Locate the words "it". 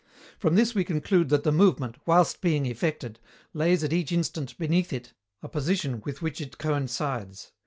4.91-5.13, 6.41-6.57